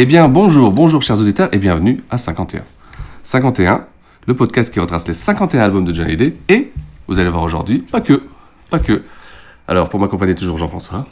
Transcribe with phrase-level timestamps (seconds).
[0.00, 2.62] Eh bien, bonjour, bonjour chers auditeurs et bienvenue à 51.
[3.24, 3.84] 51,
[4.28, 6.70] le podcast qui retrace les 51 albums de Johnny Hallyday et,
[7.08, 8.22] vous allez voir aujourd'hui, pas que,
[8.70, 9.02] pas que.
[9.66, 11.04] Alors, pour m'accompagner toujours Jean-François.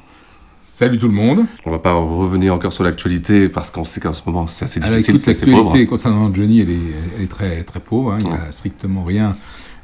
[0.63, 1.47] Salut tout le monde.
[1.65, 4.79] On va pas revenir encore sur l'actualité parce qu'on sait qu'en ce moment c'est assez
[4.79, 5.65] difficile, écoute, c'est assez pauvre.
[5.65, 8.13] L'actualité concernant Johnny, elle est, elle est très, très pauvre.
[8.13, 8.19] hein.
[8.21, 9.37] Il n'y a strictement rien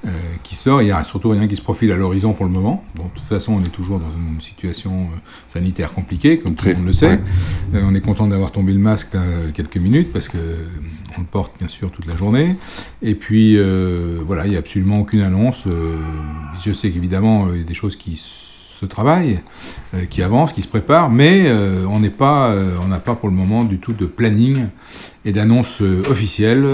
[0.05, 0.11] euh,
[0.42, 0.83] qui sort.
[0.83, 2.84] Il n'y a surtout rien qui se profile à l'horizon pour le moment.
[2.97, 6.67] Bon, de toute façon, on est toujours dans une situation euh, sanitaire compliquée, comme tout
[6.67, 7.11] le monde le sait.
[7.11, 7.20] ouais.
[7.75, 9.20] Euh, on est content d'avoir tombé le masque là,
[9.55, 10.39] quelques minutes parce que
[11.17, 12.56] on le porte bien sûr toute la journée.
[13.00, 13.56] Et puis
[14.27, 15.67] voilà, il n'y a absolument aucune annonce.
[16.61, 18.17] Je sais qu'évidemment, il y a des choses qui
[18.83, 19.41] se travaillent,
[19.95, 23.15] euh, qui avancent, qui se préparent, mais euh, on n'est pas, euh, on n'a pas
[23.15, 24.67] pour le moment du tout de planning
[25.25, 25.81] et d'annonce
[26.11, 26.67] officielle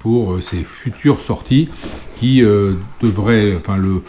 [0.00, 1.68] pour ces futures sorties
[2.16, 2.42] qui
[3.02, 4.02] devraient, enfin le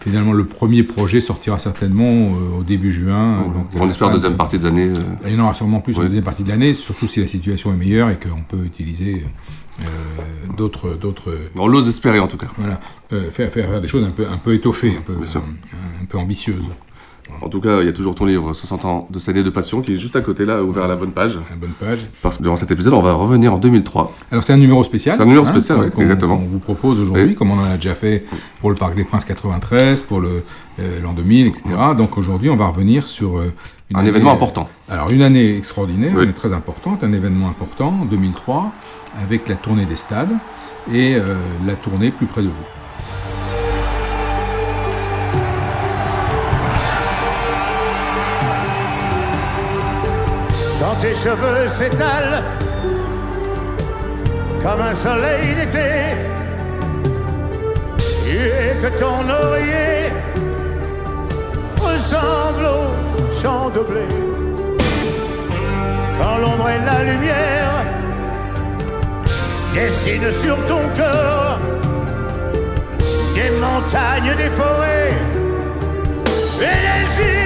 [0.00, 3.42] finalement le premier projet sortira certainement euh, au début juin.
[3.54, 4.88] donc, On espère fin deuxième de- partie de l'année.
[4.88, 7.26] euh, il y en aura sûrement plus en deuxième partie de l'année, surtout si la
[7.26, 9.22] situation est meilleure et qu'on peut utiliser
[10.56, 12.48] d'autres, d'autres, On l'ose espérer en tout cas.
[12.56, 12.80] voilà,
[13.12, 16.18] euh, faire, faire, faire des choses un peu, un peu étoffées, un peu, un peu
[16.18, 16.68] ambitieuses.
[17.40, 19.50] En tout cas, il y a toujours ton livre 60 ans de cette année de
[19.50, 21.38] passion qui est juste à côté là, ouvert à la bonne page.
[21.60, 22.00] Bonne page.
[22.22, 24.12] Parce que durant cet épisode, on va revenir en 2003.
[24.30, 25.16] Alors c'est un numéro spécial.
[25.16, 26.36] C'est un numéro spécial, ouais, qu'on- exactement.
[26.36, 27.34] qu'on vous propose aujourd'hui, Oui.
[27.34, 28.24] comme on en a déjà fait
[28.60, 30.42] pour le Parc des Princes 93, pour euh,
[31.02, 31.64] l'an 2000, etc.
[31.96, 33.52] Donc aujourd'hui, on va revenir sur euh,
[33.90, 34.68] une Un année- événement important.
[34.88, 36.22] Alors une année extraordinaire, Oui.
[36.22, 38.72] année très importante, un événement important, en 2003,
[39.22, 40.30] avec la tournée des stades
[40.92, 41.34] et euh,
[41.66, 42.54] la tournée plus près de vous.
[51.02, 52.44] Tes cheveux s'étalent
[54.62, 55.88] comme un soleil d'été
[58.28, 60.12] et que ton oreiller
[61.80, 64.06] ressemble au champ de blé.
[66.20, 67.74] Quand l'ombre et la lumière
[69.74, 71.58] dessinent sur ton corps
[73.34, 75.14] des montagnes, des forêts
[76.60, 77.41] et îles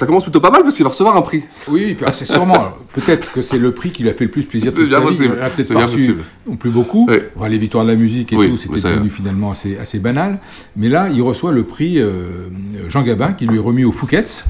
[0.00, 1.44] ça commence plutôt pas mal parce qu'il va recevoir un prix.
[1.68, 2.72] Oui, puis, ah, c'est sûrement.
[2.92, 5.34] Peut-être que c'est le prix qui lui a fait le plus plaisir C'est bien possible.
[5.36, 6.16] Il en a peut-être pas reçu
[6.48, 7.06] non plus beaucoup.
[7.08, 7.18] Oui.
[7.36, 10.40] Enfin, les victoires de la musique et Oui, tout, c'était devenu finalement assez, assez banal.
[10.76, 12.48] Mais là, il reçoit le prix euh,
[12.88, 14.44] Jean Gabin, qui lui est remis au Fouquet's.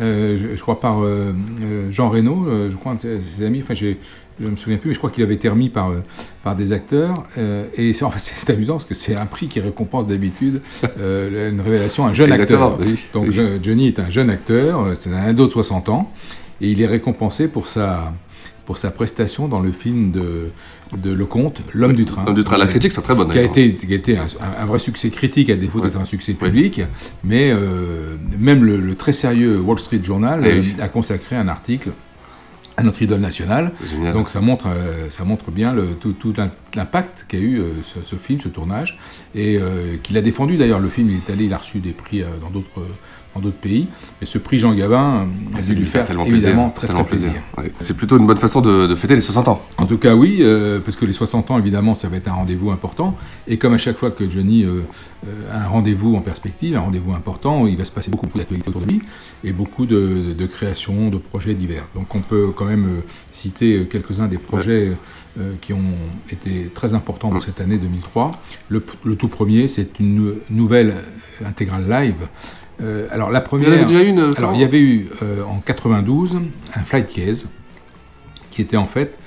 [0.00, 1.32] Euh, je, je crois par euh,
[1.90, 3.60] Jean euh, je crois, un de ses- ses amis.
[3.62, 3.98] Enfin, j'ai-
[4.40, 6.02] je ne me souviens plus, mais je crois qu'il avait été remis par, euh,
[6.42, 7.24] par des acteurs.
[7.38, 10.62] Euh, et c'est, en fait, c'est amusant parce que c'est un prix qui récompense d'habitude
[10.98, 12.86] euh, une révélation à un jeune Exactement, acteur.
[12.86, 13.32] oui, Donc oui.
[13.32, 16.10] je- Johnny est un jeune acteur, c'est un ado de 60 ans,
[16.60, 18.12] et il est récompensé pour sa,
[18.64, 20.50] pour sa prestation dans le film de,
[20.96, 22.24] de Lecomte, L'homme du train.
[22.24, 23.28] L'homme du train, la critique, c'est très bonne.
[23.30, 25.86] Qui a été, qui a été un, vrai succès critique à défaut Ouais.
[25.88, 26.80] d'être un succès public,
[27.24, 30.74] mais euh, même le, le très sérieux Wall Street Journal Eh oui.
[30.80, 31.90] a consacré un article
[32.80, 33.72] à notre idole nationale.
[33.88, 34.12] Génial.
[34.12, 36.34] Donc ça montre, euh, ça montre bien le, tout, tout
[36.76, 38.98] l'impact qu'a eu euh, ce, ce film, ce tournage,
[39.34, 40.80] et euh, qu'il a défendu d'ailleurs.
[40.80, 42.82] Le film, il est allé, il a reçu des prix euh, dans d'autres
[43.34, 43.86] dans d'autres pays,
[44.20, 47.04] mais ce prix Jean Gabin euh, a dû lui faire tellement évidemment plaisir, très tellement
[47.04, 47.32] très plaisir.
[47.58, 47.72] Ouais.
[47.78, 49.62] C'est plutôt une bonne façon de, de fêter les 60 ans.
[49.78, 52.32] En tout cas, oui, euh, parce que les 60 ans, évidemment, ça va être un
[52.32, 53.16] rendez-vous important.
[53.46, 54.82] Et comme à chaque fois que Johnny euh,
[55.52, 58.80] a un rendez-vous en perspective, un rendez-vous important, il va se passer beaucoup d'actualités autour
[58.82, 59.02] de lui
[59.44, 61.86] et beaucoup de, de créations, de projets divers.
[61.94, 64.92] Donc on peut quand même citer quelques-uns des projets
[65.38, 65.94] euh, qui ont
[66.30, 68.32] été très importants dans cette année 2003.
[68.68, 70.94] Le, le tout premier, c'est une nou- nouvelle
[71.44, 72.28] intégrale live
[72.82, 73.68] Euh, alors la première.
[73.68, 75.08] Il y en avait déjà une, euh, Alors il y avait eu
[75.46, 76.38] en 92
[76.74, 77.48] un flight case
[78.50, 79.18] qui était en fait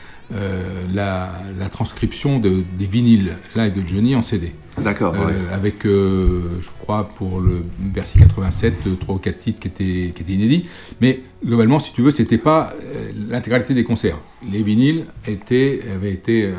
[0.93, 1.29] la,
[1.59, 4.53] la transcription de, des vinyles live de Johnny en CD.
[4.79, 5.33] D'accord, Euh, ouais.
[5.53, 10.11] Avec, euh, je crois, pour le Bercy 87, euh, trois ou quatre titres qui étaient,
[10.15, 10.67] qui étaient inédits.
[10.99, 14.17] Mais globalement, si tu veux, c'était pas euh, l'intégralité des concerts.
[14.51, 16.51] Les vinyles étaient, avaient été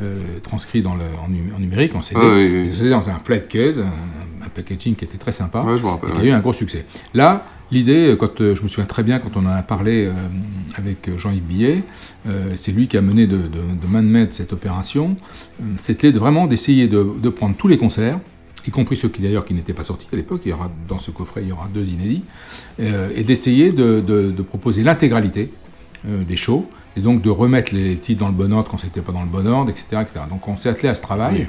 [0.00, 2.20] euh, dans le, en, numé- en numérique, en CD.
[2.20, 2.70] Ouais, oui, oui.
[2.74, 5.62] C'était dans un flat case, un, un packaging qui était très sympa.
[5.62, 6.84] Ouais, je me rappelle, et qui a eu un gros succès.
[7.14, 10.06] Là, l'idée, euh, quand euh, je me souviens très bien quand on en a parlé
[10.06, 10.12] euh,
[10.76, 11.82] avec Jean-Yves Billet,
[12.56, 15.16] c'est lui qui a mené de, de, de main de maître cette opération.
[15.76, 18.20] C'était de vraiment d'essayer de, de prendre tous les concerts,
[18.66, 20.42] y compris ceux qui d'ailleurs qui n'étaient pas sortis à l'époque.
[20.44, 22.22] Il y aura dans ce coffret, il y aura deux inédits,
[22.80, 25.50] euh, et d'essayer de, de- de proposer l'intégralité
[26.06, 26.68] euh, des shows.
[26.98, 29.28] Et donc de remettre les titres dans le bon ordre quand c'était pas dans le
[29.28, 29.86] bon ordre, etc.
[30.02, 30.20] etc.
[30.28, 31.46] Donc on s'est attelé à ce travail.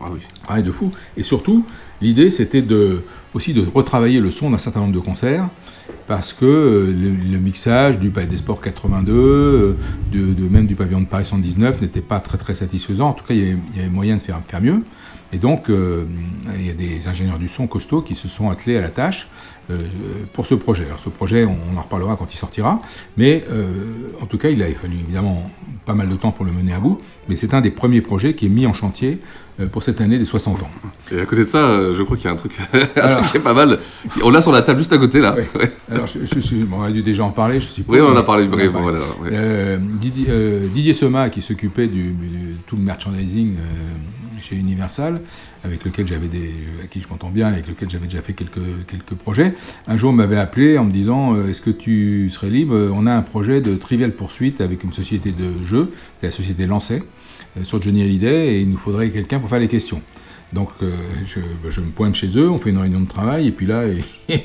[0.00, 0.62] Ah oui.
[0.62, 0.92] De fou.
[1.16, 1.64] Et surtout,
[2.00, 3.02] l'idée, c'était de,
[3.34, 5.48] aussi de retravailler le son d'un certain nombre de concerts,
[6.06, 9.76] parce que euh, le, mixage du Palais des Sports 82, euh,
[10.12, 13.08] de, de- même du Pavillon de Paris 119, n'était pas très très satisfaisant.
[13.08, 14.82] En tout cas, il y avait, moyen de faire, faire mieux.
[15.32, 16.04] Et donc, euh,
[16.58, 19.28] il y a des ingénieurs du son costauds qui se sont attelés à la tâche
[20.34, 20.84] pour ce projet.
[20.84, 22.82] Alors, ce projet, on, on en reparlera quand il sortira,
[23.16, 23.44] mais
[24.20, 25.50] en tout cas, il a fallu évidemment
[25.86, 26.98] pas mal de temps pour le mener à bout,
[27.28, 29.20] mais c'est un des premiers projets qui est mis en chantier
[29.70, 30.70] pour cette année des 60 ans.
[31.10, 33.18] Et à côté de ça, euh, je crois qu'il y a un truc, un Alors.
[33.18, 33.78] truc qui est pas mal.
[34.22, 35.36] On l'a sur la table juste à côté là.
[35.90, 36.18] Alors, je,
[36.72, 37.94] on a dû déjà en parler, je suppose.
[37.96, 38.98] Oui, on en a parlé voilà.
[39.26, 45.20] Euh, Didier, euh, Didier Sema, qui s'occupait du, du- tout le merchandising euh, chez Universal,
[45.64, 46.52] avec lequel j'avais des,
[46.82, 48.58] à qui je m'entends bien, avec lequel j'avais déjà fait quelques,
[48.88, 49.54] quelques projets,
[49.86, 52.90] un jour m'avait appelé en me disant euh, Est-ce que tu serais libre?
[52.94, 55.90] On a un projet de Trivial Poursuite avec une société de jeux,
[56.20, 57.04] c'est la société Lancet, euh,
[57.62, 60.02] sur Johnny Hallyday, et il nous faudrait quelqu'un pour faire les questions.
[60.52, 60.90] Donc euh,
[61.24, 61.40] je,
[61.70, 64.04] je me pointe chez eux, on fait une réunion de travail, et puis là, et,
[64.28, 64.44] et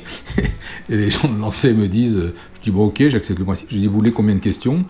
[0.88, 3.76] les gens de Lancet me disent, euh, je dis bon ok, j'accepte le principe, je
[3.76, 4.84] dis vous voulez combien de questions?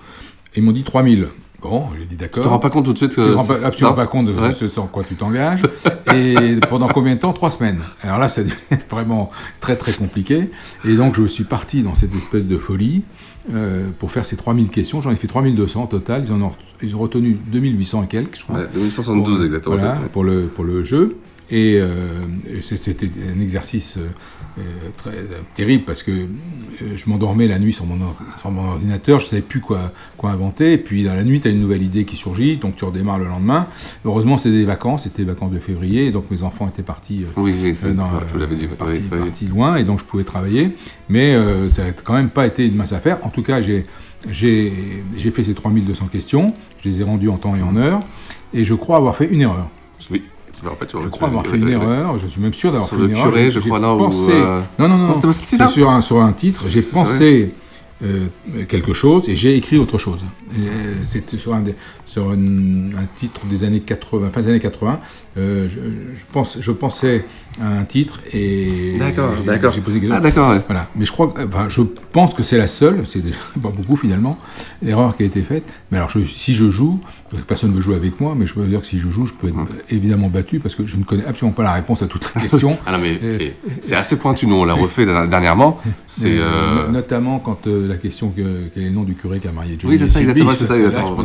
[0.54, 1.28] Et ils m'ont dit 3000.
[1.60, 2.42] Bon, j'ai dit d'accord.
[2.42, 4.06] Tu te rends pas compte tout de suite que Tu te rends pas- absolument pas
[4.06, 4.52] compte de Ouais.
[4.52, 5.62] ce sur quoi tu t'engages.
[6.14, 7.32] et pendant combien de temps?
[7.32, 7.80] Trois semaines.
[8.00, 8.54] Alors là, ça devient
[8.90, 9.30] vraiment
[9.60, 10.50] très très compliqué.
[10.84, 13.02] Et donc je suis parti dans cette espèce de folie
[13.54, 15.00] euh, pour faire ces 3000 questions.
[15.00, 16.22] J'en ai fait 3200 au total.
[16.24, 16.52] Ils, en ont,
[16.82, 18.56] ils ont retenu 2800 et quelques, je crois.
[18.60, 19.76] Ouais, 2072 Pour- exactement.
[19.76, 21.16] Voilà, pour, le, pour le jeu.
[21.50, 22.26] Et, euh,
[22.60, 24.06] c'était un exercice euh,
[24.58, 24.62] euh,
[24.98, 25.12] très
[25.54, 26.12] terrible parce que
[26.94, 30.30] je m'endormais la nuit sur mon, or- sur mon ordinateur, je savais plus quoi, quoi
[30.30, 30.74] inventer.
[30.74, 33.18] Et puis dans la nuit, tu as une nouvelle idée qui surgit, donc tu redémarres
[33.18, 33.66] le lendemain.
[34.04, 37.40] Heureusement, c'était des vacances, c'était les vacances de février, donc mes enfants étaient partis, euh,
[37.40, 39.18] Oui, oui, c'est- dans, ouais, tu l'avais dit, oui, partis, oui, oui.
[39.18, 40.76] partis loin, et donc je pouvais travailler.
[41.08, 41.34] Mais
[41.68, 43.18] ça n'a quand même pas été une mince affaire.
[43.22, 43.86] En tout cas, j'ai
[44.30, 48.00] fait ces 3200 questions, je les ai rendues en temps et en heure,
[48.52, 49.68] et je crois avoir fait une erreur.
[50.10, 50.22] Oui.
[50.66, 52.88] En fait, tu- Je crois avoir tu- fait une erreur, je suis même sûr d'avoir
[52.88, 53.26] fait une erreur.
[53.50, 54.32] je crois, ou, pensé...
[54.32, 57.54] euh, Non, non, non, c'est là sur un, sur un titre, j'ai pensé
[58.02, 58.26] euh,
[58.68, 60.24] quelque chose et j'ai écrit autre chose.
[60.58, 60.94] Euh,
[61.36, 61.74] sur, un, des-
[62.08, 64.98] sur une- un titre des années 80, fin des années 80.
[65.36, 67.24] euh, je, je pense, je pensais
[67.60, 69.72] à un titre et D'accord, j'ai- d'accord.
[69.72, 70.00] j'ai posé.
[70.10, 70.60] Ah, d'accord, ouais.
[70.66, 70.88] Voilà.
[70.96, 71.82] Mais je crois, enfin, je
[72.12, 73.22] pense que c'est la seule, c'est
[73.62, 74.36] pas beaucoup finalement,
[74.84, 75.64] erreur qui a été faite.
[75.92, 76.98] Mais alors, je- si je joue,
[77.46, 79.34] personne ne veut jouer avec moi, mais je peux dire que si je joue, je
[79.34, 79.56] peux être
[79.90, 82.76] évidemment battu parce que je ne connais absolument pas la réponse à toutes les questions.
[82.86, 83.38] Ah non, mais Euh,
[83.80, 85.80] c'est assez pointu, nous, on l'a refait dernièrement.
[86.08, 86.36] C'est.
[86.38, 88.42] Euh, no- Notamment quand euh, la question que,
[88.74, 90.66] quel est le nom du curé qui a marié Johnny Oui, c'est ça, exactement, c'est
[90.66, 91.22] ça, exactement,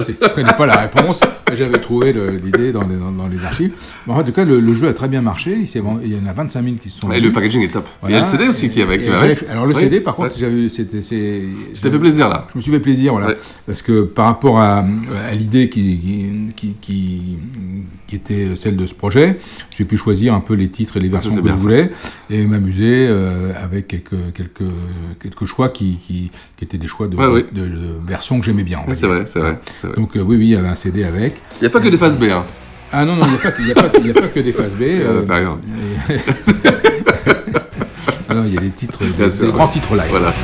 [0.00, 1.20] je ne connais pas la réponse,
[1.50, 3.72] mais j'avais trouvé l'idée dans, les- dans- dans les archives.
[4.06, 5.58] Mais en tout cas, le, le jeu a très bien marché.
[5.62, 7.86] Il, y en a 25 000 qui se sont Et le paquaging est top.
[8.00, 8.16] Voilà.
[8.16, 9.02] Il y a le CD aussi qui est avec.
[9.02, 10.40] Fait- Alors le Oui, CD, par contre, ouais.
[10.40, 12.46] j'avais, c'était, fait plaisir, là.
[12.52, 13.36] Je me suis fait plaisir, voilà, Ouais.
[13.66, 17.38] parce que par rapport à, à l'idée qui, qui, qui, qui-
[18.12, 19.38] qui était celle de ce projet,
[19.70, 21.56] j'ai pu choisir un peu les titres et les versions c'est que je ça.
[21.58, 21.90] voulais
[22.28, 24.70] et m'amuser euh, avec quelques, quelques,
[25.18, 27.44] quelques choix qui, qui, qui étaient des choix de, Ouais, oui.
[27.52, 28.80] de- de versions que j'aimais bien.
[28.94, 29.58] c'est vrai, c'est vrai.
[29.96, 31.40] Donc euh, oui, oui, il y avait un CD avec.
[31.56, 32.44] Il n'y a pas que des phases B, hein.
[32.92, 34.82] Ah non, non, il n'y a, pas que- a, a pas des phases B.
[34.82, 35.58] Euh, c'est rien.
[36.10, 36.16] et-
[38.28, 39.52] Alors, il y a des titres, des, sûr, des ouais.
[39.56, 40.06] grands titres live.
[40.10, 40.34] Voilà.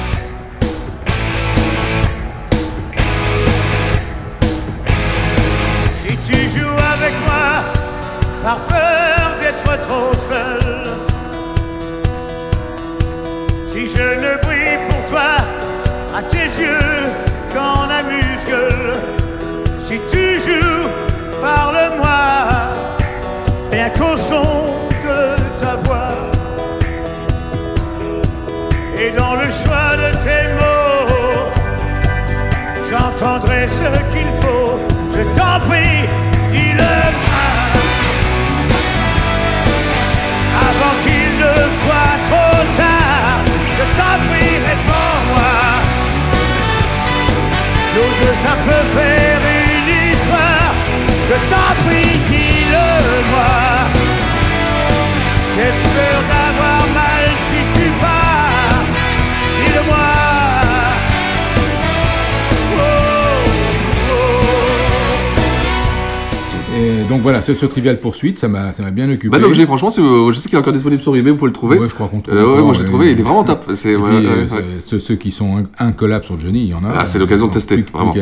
[67.18, 69.28] Donc voilà, ce, ce trivial poursuite, ça m'a bien occupé.
[69.28, 71.52] Bah, l'objet, franchement, euh, je sais qu'il est encore disponible sur eBay, vous pouvez le
[71.52, 71.76] trouver.
[71.78, 72.84] Ouais, je crois qu'on trouve Euh, ouais, moi j'ai ouais.
[72.86, 73.68] trouvé, il est vraiment top.
[73.74, 74.32] C'est, Et ouais, puis, ouais,
[74.62, 76.94] euh, ceux, ceux qui sont incollables sur Johnny, il y en a.
[77.00, 78.12] Ah, c'est l'occasion de tester, Plus, vraiment.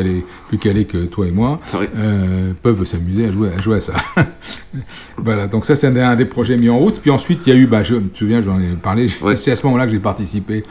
[0.49, 1.59] plus calés que toi et moi
[1.95, 3.93] euh, peuvent s'amuser à jouer, à jouer à ça.
[5.17, 6.99] voilà, donc ça c'est un, des- un des projets mis en route.
[7.01, 9.55] Puis ensuite, il y a eu, bah, je me souviens, j'en ai parlé, c'est à
[9.55, 10.63] ce moment-là que j'ai participé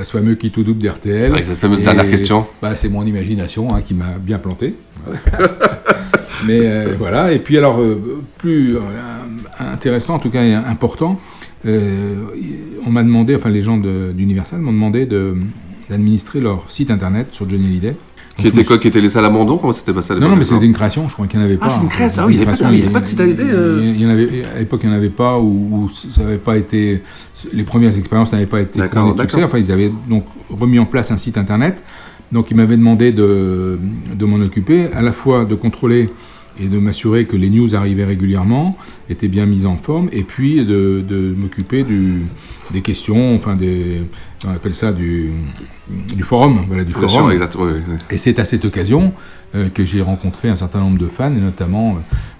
[0.00, 1.32] à ce fameux kit ou double d'RTL.
[1.32, 2.46] Avec cette fameuse Et, dernière question.
[2.62, 4.74] Bah, c'est mon imagination hein, qui m'a bien planté.
[6.46, 8.80] Mais euh, voilà, et puis alors, euh, plus euh,
[9.58, 11.20] intéressant, en tout cas important,
[11.66, 12.14] euh,
[12.86, 15.36] on m'a demandé, enfin les gens de- d'Universal m'ont demandé de-
[15.90, 17.96] d'administrer leur site internet sur Johnny Hallyday.
[18.38, 20.36] Qui était quoi Qui était laissé à l'abandon Comment c'était passé à Non, l'époque non,
[20.38, 21.70] mais c'était une création, je crois qu'il n'y en avait Ah, pas.
[21.72, 21.94] c'est une fait.
[21.96, 23.80] création, ah oui, il y avait pas de- site Hallyday, euh.
[23.84, 26.38] il y en avait, à l'époque, il n'y en avait pas, ou, ou ça n'avait
[26.38, 27.02] pas été.
[27.52, 29.36] Les premières expériences n'avaient pas été D'accord, couronnées de succès.
[29.42, 29.50] d'accord.
[29.50, 31.82] Enfin, ils avaient donc remis en place un site internet.
[32.32, 33.78] Donc, ils m'avaient demandé de,
[34.14, 36.10] de m'en occuper, à la fois de contrôler
[36.58, 38.76] et de m'assurer que les news arrivaient régulièrement,
[39.08, 41.84] étaient bien mises en forme, et puis de, de m'occuper
[42.72, 44.02] des questions, enfin des,
[44.46, 45.30] on appelle ça du,
[45.88, 47.24] du forum, voilà, du Bien forum.
[47.24, 47.94] sûr, exact, oui, oui, oui.
[48.10, 49.12] Et c'est à cette occasion
[49.54, 51.98] euh, que j'ai rencontré un certain nombre de fans, et notamment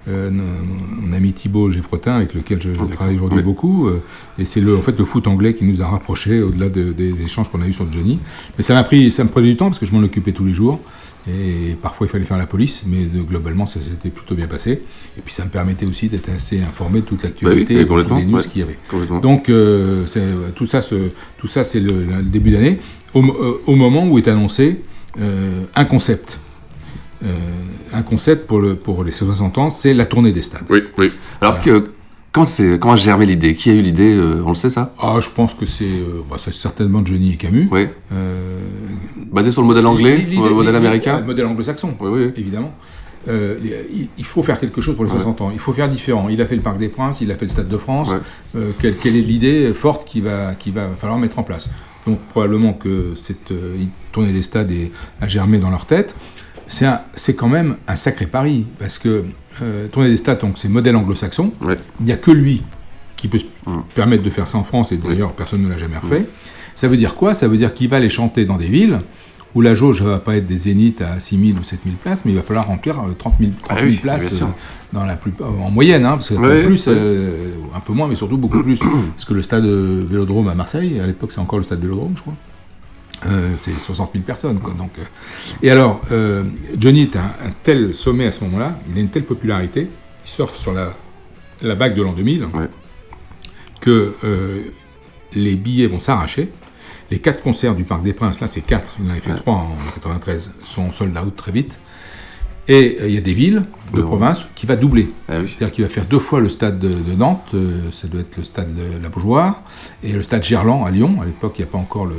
[0.09, 3.45] euh, mon, mon ami Thibaut Geffrotin, avec lequel je, je travaille aujourd'hui Oui.
[3.45, 3.88] beaucoup.
[3.88, 4.02] euh,
[4.38, 7.23] et c'est le, en fait, le foot anglais qui nous a rapprochés au-delà de- des
[7.23, 8.19] échanges qu'on a eus sur Johnny.
[8.57, 10.45] Mais ça m'a pris, ça me prenait du temps parce que je m'en occupais tous
[10.45, 10.81] les jours.
[11.29, 14.83] Et parfois, il fallait faire la police, mais de- globalement, ça s'était plutôt bien passé.
[15.19, 17.85] Et puis, ça me permettait aussi d'être assez informé de toute l'actualité Bah oui, et
[17.85, 19.21] de tous complètement, les news ouais, qu'il y avait.
[19.21, 20.07] Donc, euh,
[20.55, 22.81] tout ça, ce- tout ça, c'est le, le début d'année,
[23.12, 24.81] au, euh, au moment où est annoncé
[25.21, 26.39] euh, un concept.
[27.93, 30.65] Un concept pour, le, pour les 60 ans, c'est la tournée des stades.
[30.71, 31.12] Oui, oui.
[31.43, 31.91] Alors, que,
[32.33, 34.93] quand, c'est, quand a germé l'idée Qui a eu l'idée euh, On le sait, ça?
[34.99, 37.69] Ah, je pense que c'est euh, bah, c'est certainement Johnny et Camus.
[37.71, 37.87] Oui.
[38.13, 38.61] Euh,
[39.33, 41.21] Basé sur le modèle anglais le modèle américain?
[41.21, 42.33] Le modèle anglo-saxon, Oui, oui.
[42.37, 42.75] évidemment.
[43.29, 45.17] Il- il faut faire quelque chose pour les Ouais.
[45.19, 45.51] 60 ans.
[45.53, 46.29] Il faut faire différent.
[46.31, 48.11] Il a fait le Parc des Princes, il a fait le Stade de France.
[48.55, 48.61] Ouais.
[48.79, 51.69] Quelle, quelle est l'idée forte qu'il va, va falloir mettre en place?
[52.07, 53.53] Donc probablement que cette
[54.11, 56.15] tournée des stades est, a germé dans leur tête.
[57.15, 59.25] C'est quand même un sacré pari parce que
[59.61, 61.53] euh, tournée des stades, donc c'est modèle anglo-saxon.
[61.62, 61.77] Ouais.
[62.00, 62.62] Il n'y a que lui
[63.17, 63.83] qui peut se Mm.
[63.95, 66.27] permettre de faire ça en France et d'ailleurs personne ne l'a jamais refait.
[66.75, 67.35] Ça veut dire quoi?
[67.35, 69.00] Ça veut dire qu'il va les chanter dans des villes
[69.55, 71.97] où la jauge ne va pas être des zéniths à 6 000 ou 7 000
[72.03, 74.47] places, mais il va falloir remplir euh, 30 000, 30 Ah 000 oui, places euh,
[74.95, 78.15] dans la plupart, en moyenne, hein, parce que Ouais, plus, euh, un peu moins, mais
[78.15, 78.79] surtout beaucoup plus.
[79.17, 82.12] parce que le stade euh, Vélodrome à Marseille, à l'époque c'est encore le stade Vélodrome,
[82.17, 82.35] je crois.
[83.27, 84.59] Euh, c'est 60 000 personnes.
[84.61, 85.03] Quoi, donc, euh.
[85.62, 86.45] Et alors, euh,
[86.79, 89.89] Johnny est un, un tel sommet à ce moment-là, il a une telle popularité,
[90.25, 90.95] il surfe sur la,
[91.62, 92.49] la vague de l'an 2000,
[93.81, 94.15] que
[95.33, 96.50] les billets vont s'arracher.
[97.11, 99.55] Les quatre concerts du Parc des Princes, là c'est quatre, il en avait fait trois
[99.55, 101.79] en 93, sont sold out très vite.
[102.69, 105.11] Et il y a des villes de Oui, province qui va doubler.
[105.29, 105.49] Ah oui.
[105.49, 107.55] C'est-à-dire qu'il va faire deux fois le stade de, de Nantes,
[107.91, 109.62] ça doit être le stade de la Beaujoire,
[110.05, 111.19] et le stade Gerland à Lyon.
[111.21, 112.15] À l'époque, il n'y a pas encore le,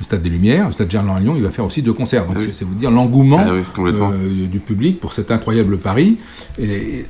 [0.00, 0.66] le stade des Lumières.
[0.66, 2.26] Le stade Gerland à Lyon, il va faire aussi deux concerts.
[2.26, 2.48] Donc Ah oui.
[2.52, 3.62] c'est- vous dire l'engouement Ah oui,
[4.12, 6.18] euh, du public pour cet incroyable pari.
[6.58, 7.06] Et, et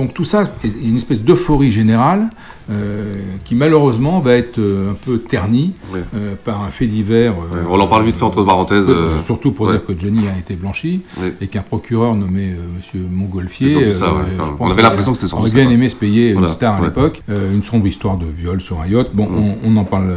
[0.00, 2.30] donc tout ça est une espèce d'euphorie générale
[2.70, 3.14] euh,
[3.44, 5.98] qui malheureusement va être euh, un peu ternie Oui.
[6.14, 7.34] euh, par un fait divers.
[7.68, 8.90] on en parle vite fait entre parenthèses.
[9.18, 9.72] surtout pour ouais.
[9.72, 11.32] dire que Johnny a été blanchi Oui.
[11.40, 13.74] et qu'un procureur nommé Monsieur Montgolfier.
[13.74, 14.22] C'est surtout ça, ouais.
[14.38, 16.76] je On avait l'impression que c'était surtout aurait bien aimé se payer Voilà, une star
[16.76, 16.86] à ouais.
[16.86, 17.22] l'époque.
[17.28, 19.08] Une sombre histoire de viol sur un yacht.
[19.14, 19.34] Bon, Mm.
[19.36, 20.14] on, on en parle,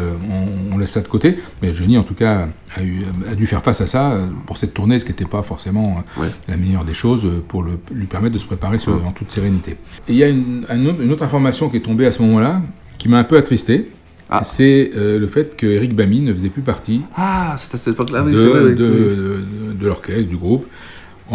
[0.71, 1.37] on, on laisse ça de côté.
[1.61, 4.73] Mais Johnny, en tout cas, a, eu, a dû faire face à ça pour cette
[4.73, 6.03] tournée, ce qui n'était pas forcément
[6.47, 9.07] la meilleure des choses pour le- lui permettre de se préparer sur- Mm.
[9.07, 9.72] en toute sérénité.
[10.07, 12.21] Et il y a une, un autre- une autre information qui est tombée à ce
[12.21, 12.61] moment-là,
[12.97, 13.89] qui m'a un peu attristé.
[14.29, 14.43] Ah.
[14.43, 17.93] C'est euh, le fait que Eric Bamy ne faisait plus partie Ah, c'est à cette
[17.93, 18.59] époque-là, oui, de, c'est vrai.
[18.63, 19.73] oui, de- oui.
[19.75, 20.65] de- de l'orchestre, du groupe.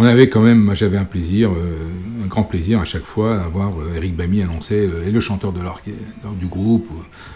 [0.01, 3.41] On avait quand même, moi j'avais un plaisir, euh, un grand plaisir à chaque fois
[3.43, 5.99] à voir euh, Eric Bamy annoncer euh, et le chanteur de l'orchestre
[6.39, 6.87] du groupe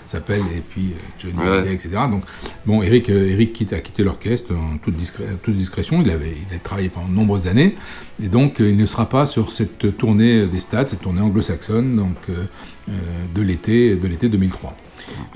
[0.06, 1.58] s'appelle et puis Johnny Ouais.
[1.58, 1.90] Hallyday, etc.
[2.08, 2.22] Donc
[2.64, 6.02] bon, Eric, Eric quitte, a quitté l'orchestre en toute, discré- toute discrétion.
[6.02, 7.74] Il avait, il a travaillé pendant de nombreuses années
[8.22, 12.16] et donc il ne sera pas sur cette tournée des stades, cette tournée anglo-saxonne, donc
[13.34, 14.76] de l'été, de l'été 2003.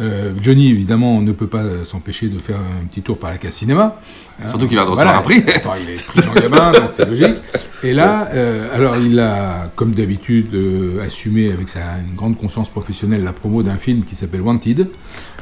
[0.01, 3.39] Euh, Johnny, évidemment, ne peut pas euh, s'empêcher de faire un petit tour par la
[3.39, 3.97] case cinéma.
[4.41, 5.43] Hein, Surtout qu'il va recevoir un prix.
[5.55, 7.37] Attends, il est pris Jean Gabin, donc c'est logique.
[7.83, 12.69] Et là, euh, alors il a, comme d'habitude, euh, assumé avec sa, une grande conscience
[12.69, 14.89] professionnelle la promo d'un film qui s'appelle Wanted,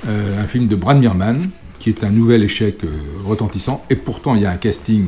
[0.08, 1.48] euh, un film de Brad Mirman,
[1.78, 2.88] qui est un nouvel échec euh,
[3.24, 3.84] retentissant.
[3.90, 5.06] Et pourtant, il y a un casting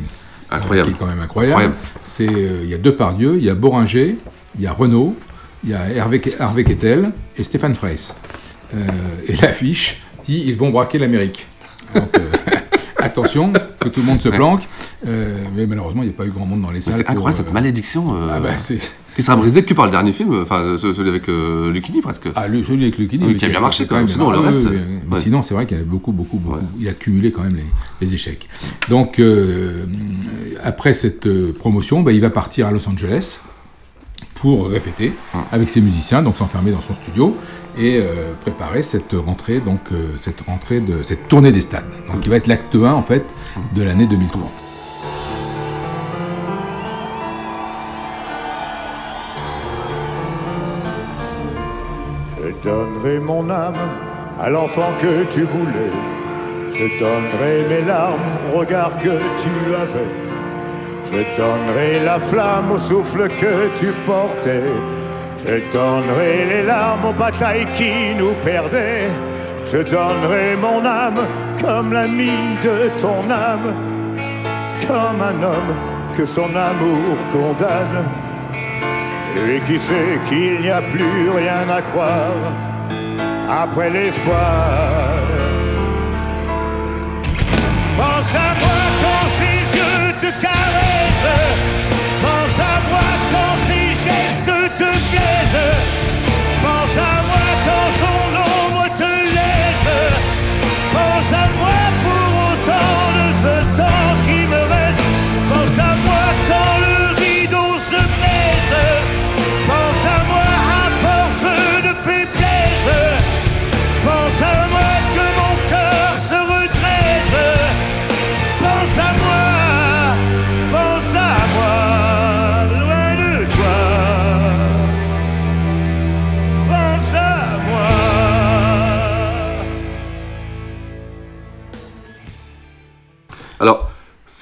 [0.50, 0.88] Incroyable.
[0.88, 1.73] qui est quand même incroyable.
[2.04, 4.16] C'est, euh, il y a deux Pardieu, il y a Boringer,
[4.56, 5.16] il y a Renault,
[5.64, 8.16] il y a Hervé, Hervé Kettel et Stéphane Fraisse.
[8.75, 8.78] Euh,
[9.28, 11.46] et l'affiche dit ils vont braquer l'Amérique.
[11.94, 12.00] Euh,
[12.99, 14.62] attention, que tout le monde se planque.
[15.06, 16.94] Euh, mais malheureusement, il n'y a pas eu grand monde dans les salles.
[16.94, 18.50] C'est incroyable euh, cette malédiction euh, Ah bah,
[19.14, 22.28] qui sera brisée que par le dernier film, enfin celui avec Lucchini presque.
[22.35, 23.25] Ah, le, celui avec Lucchini.
[23.25, 24.08] Oui, qui a bien marché, quand même.
[24.08, 24.68] Sinon, le reste.
[25.11, 26.58] Mais sinon, c'est vrai qu'il y beaucoup, beaucoup, beaucoup.
[26.78, 28.49] Il a cumulé quand même les, les échecs.
[28.90, 29.20] Donc,
[30.62, 33.38] après cette promotion, bah, il va partir à Los Angeles
[34.35, 35.46] pour répéter Ah.
[35.50, 37.35] avec ses musiciens, donc s'enfermer dans son studio
[37.76, 41.85] et euh, préparer cette rentrée, donc euh, cette rentrée de cette tournée des stades.
[42.11, 43.25] Donc, qui va être l'acte 1 en fait
[43.75, 44.50] de l'année 2030.
[52.38, 53.75] Je donnerai mon âme
[54.40, 55.92] à l'enfant que tu voulais.
[56.71, 58.21] Je donnerai mes larmes
[58.52, 60.26] au regard que tu avais.
[61.04, 64.64] Je donnerai la flamme au souffle que tu portais.
[65.48, 69.08] Je donnerai les larmes aux batailles qui nous perdaient.
[69.64, 71.26] Je donnerai mon âme
[71.60, 73.72] comme l'ami de ton âme.
[74.88, 75.74] Comme un homme
[76.16, 78.04] que son amour condamne.
[79.48, 82.42] Et qui sait qu'il n'y a plus rien à croire
[83.48, 85.12] après l'espoir.
[87.96, 91.75] Pense à moi quand ses yeux te caressent.
[94.76, 96.15] Te plaisent.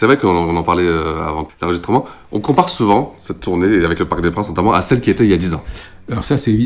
[0.05, 2.05] C'est vrai qu'on on en parlait euh, avant l'enregistrement.
[2.31, 5.25] On compare souvent cette tournée avec le Parc des Princes, notamment à celle qui était
[5.25, 5.64] il y a 10 ans.
[6.11, 6.59] Alors ça, c'est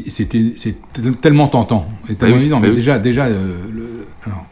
[1.21, 2.57] tellement tentant et tellement oui, évident.
[2.57, 2.75] bah Mais oui.
[2.75, 4.45] déjà, déjà euh, le, alors,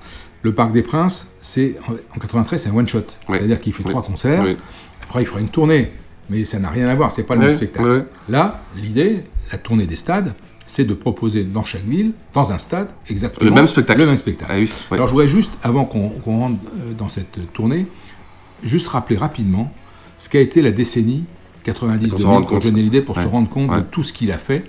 [0.43, 3.01] le Parc des Princes, c'est en, en 93, c'est un one shot.
[3.29, 3.91] C'est-à-dire qu'il fait Oui.
[3.91, 4.45] trois concerts.
[5.03, 5.91] Après, il fera une tournée,
[6.31, 7.11] mais ça n'a rien à voir.
[7.11, 8.05] C'est pas le même spectacle.
[8.29, 10.33] Là, l'idée, la tournée des stades,
[10.65, 13.99] c'est de proposer dans chaque ville, dans un stade, exactement Le même spectacle.
[13.99, 14.53] Le même spectacle.
[14.55, 14.95] Ah oui, oui.
[14.97, 17.87] Alors, je voudrais juste, avant qu'on qu'on rentre euh, dans cette tournée,
[18.63, 19.73] juste rappeler rapidement
[20.19, 21.25] ce qu'a été la décennie
[21.65, 22.61] 90 Pour se 2000 rendre pour.
[22.61, 23.79] Johnny Hallyday, pour se rendre compte Ouais.
[23.79, 24.65] de tout ce qu'il a fait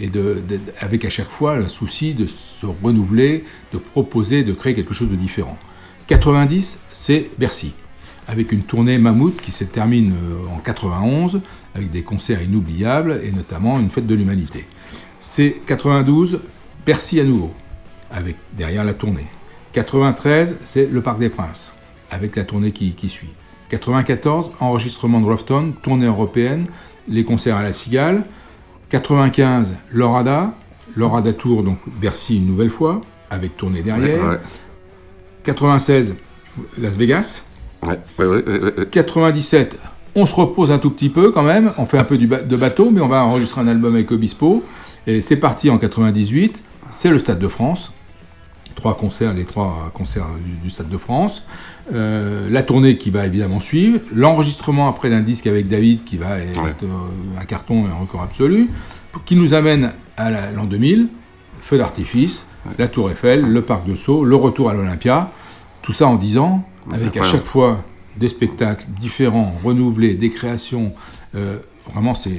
[0.00, 4.52] et de, de- avec à chaque fois le souci de se renouveler, de proposer, de
[4.52, 5.58] créer quelque chose de différent.
[6.06, 7.72] 90, c'est Bercy,
[8.26, 11.40] avec une tournée Mammouth qui se termine euh, en 91
[11.74, 14.66] avec des concerts inoubliables et notamment une fête de l'humanité.
[15.20, 16.40] C'est 92,
[16.86, 17.52] Bercy à nouveau,
[18.10, 19.26] avec derrière la tournée.
[19.74, 21.74] 93, c'est le Parc des Princes,
[22.10, 23.28] avec la tournée qui, qui suit.
[23.70, 26.66] 94, enregistrement de Roughton, tournée européenne,
[27.08, 28.24] les concerts à la Cigale.
[28.90, 30.54] 95, Lorada,
[30.96, 34.22] Lorada Tour, donc Bercy une nouvelle fois, avec tournée derrière.
[34.24, 34.40] Ouais, ouais.
[35.44, 36.16] 96,
[36.78, 37.44] Las Vegas.
[37.86, 38.86] Ouais, ouais, ouais, ouais, ouais.
[38.90, 39.76] 97,
[40.14, 42.40] on se repose un tout petit peu quand même, on fait un peu du ba-
[42.42, 44.64] de bateau, mais on va enregistrer un album avec Obispo.
[45.06, 47.92] Et c'est parti en 98, c'est le Stade de France.
[48.74, 51.44] Trois concerts, les trois concerts du, du Stade de France.
[51.94, 54.00] Euh, la tournée qui va évidemment suivre.
[54.14, 56.74] L'enregistrement après d'un disque avec David qui va être Ouais.
[56.82, 58.68] euh, un carton et un record absolu.
[59.24, 61.08] Qui nous amène à la- l'an 2000,
[61.62, 62.46] feu d'artifice,
[62.78, 65.30] la Tour Eiffel, le Parc de Sceaux, le retour à l'Olympia.
[65.82, 67.82] Tout ça en 10 ans, avec à chaque fois
[68.16, 70.92] des spectacles différents, renouvelés, des créations.
[71.34, 71.56] euh,
[71.92, 72.30] vraiment, c'est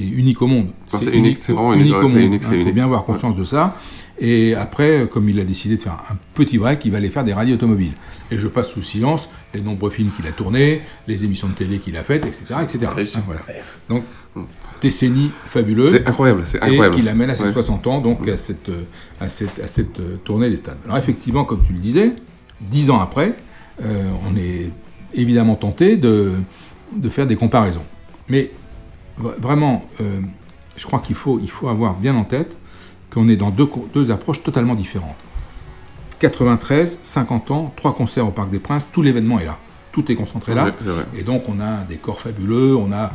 [0.00, 0.68] unique au monde.
[0.86, 2.40] C'est unique, c'est vraiment unique, au monde.
[2.52, 3.76] Il faut bien avoir conscience de ça.
[4.18, 7.24] Et après, comme il a décidé de faire un petit break, il va aller faire
[7.24, 7.92] des rallyes automobiles.
[8.30, 11.78] Et je passe sous silence les nombreux films qu'il a tournés, les émissions de télé
[11.78, 12.54] qu'il a faites, etc.
[12.62, 12.86] etc.
[13.26, 13.42] Voilà.
[13.90, 14.04] Donc,
[14.80, 15.90] décennie fabuleuse.
[15.90, 16.94] C'est incroyable, c'est incroyable.
[16.94, 17.52] Et qui l'amène à ses Ouais.
[17.52, 18.70] 60 ans, donc à cette,
[19.20, 20.78] à cette, à cette euh, tournée des stades.
[20.84, 22.12] Alors effectivement, comme tu le disais,
[22.60, 23.34] dix ans après,
[23.84, 24.70] euh, on est
[25.14, 26.32] évidemment tenté de,
[26.94, 27.84] de faire des comparaisons.
[28.28, 28.50] Mais
[29.18, 30.20] vraiment, euh,
[30.76, 32.56] je crois qu'il faut, il faut avoir bien en tête
[33.10, 35.16] qu'on est dans deux, approches totalement différentes.
[36.18, 39.58] 93, 50 ans, trois concerts au Parc des Princes, tout l'événement est là.
[39.92, 40.72] Tout est concentré là.
[41.16, 43.12] Et donc on a un décor fabuleux, on a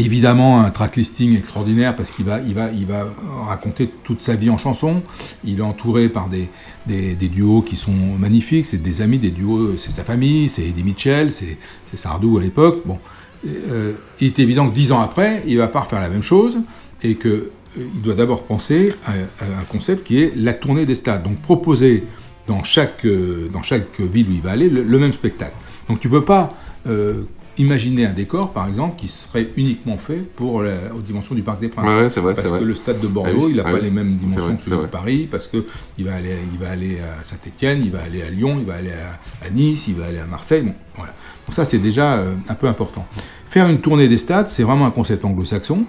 [0.00, 3.06] Évidemment, un track listing extraordinaire parce qu'il va, il va, il va
[3.46, 5.02] raconter toute sa vie en chanson.
[5.44, 6.50] Il est entouré par des,
[6.86, 8.66] des, des duos qui sont magnifiques.
[8.66, 12.42] C'est des amis, des duos, c'est sa famille, c'est Eddie Mitchell, c'est c'est Sardou à
[12.42, 12.82] l'époque.
[12.84, 12.98] Bon,
[13.46, 16.58] euh, il est évident que dix ans après, il va pas refaire la même chose
[17.02, 21.22] et que euh, doit d'abord penser à, un concept qui est la tournée des stades.
[21.22, 22.04] Donc proposer
[22.46, 25.54] dans chaque, euh, dans chaque ville où il va aller le, le même spectacle.
[25.88, 26.54] Donc tu peux pas
[26.86, 27.22] euh,
[27.58, 31.60] imaginer un décor, par exemple, qui serait uniquement fait pour la, aux dimensions du Parc
[31.60, 31.86] des Princes.
[31.86, 32.64] Ouais, vrai, parce que vrai.
[32.64, 33.84] le stade de Ah Bordeaux, oui, il n'a ah pas oui.
[33.84, 34.86] les mêmes dimensions que celui de.
[34.86, 35.64] Paris, parce que
[35.98, 38.74] il va aller, il va aller à Saint-Étienne, il va aller à Lyon, il va
[38.74, 40.62] aller à, à Nice, il va aller à Marseille.
[40.62, 41.12] Bon, voilà.
[41.46, 43.06] Donc ça, c'est déjà euh, un peu important.
[43.48, 45.84] Faire une tournée des stades, c'est vraiment un concept anglo-saxon.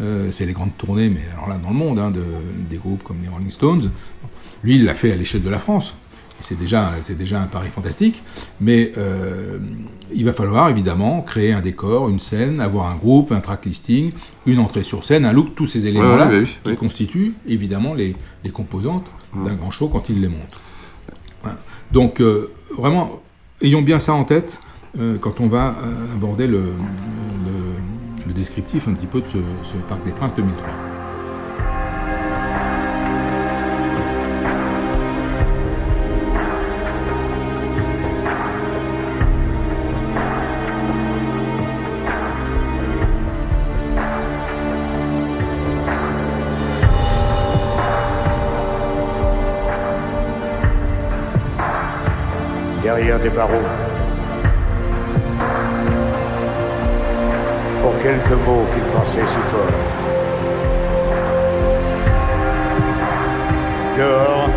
[0.00, 2.22] Euh, c'est les grandes tournées, mais alors là, dans le monde, hein, de,
[2.70, 3.90] des groupes comme les Rolling Stones.
[4.64, 5.94] Lui, il l'a fait à l'échelle de la France.
[6.42, 8.22] C'est déjà, déjà un pari fantastique,
[8.60, 9.58] mais euh,
[10.14, 14.12] il va falloir évidemment créer un décor, une scène, avoir un groupe, un track listing,
[14.44, 16.76] une entrée sur scène, un look, tous ces éléments-là Ouais, ouais, oui, qui oui.
[16.76, 20.58] constituent évidemment les, les composantes d'un grand show quand il les monte.
[21.42, 21.58] Voilà.
[21.92, 23.20] Donc euh, vraiment,
[23.62, 24.58] ayons bien ça en tête
[24.98, 25.74] euh, quand on va
[26.14, 30.66] aborder le, le- le descriptif un petit peu de ce, ce Parc des Princes 2003.
[53.34, 53.68] Barreaux.
[57.80, 59.60] Pour quelques mots qu'il pensait si fort.
[63.98, 64.48] Dehors,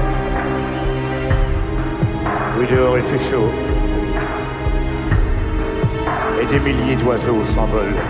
[2.58, 3.50] oui dehors il fait chaud.
[6.42, 8.02] Et des milliers d'oiseaux s'envolent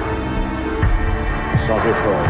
[1.55, 2.25] sans effort.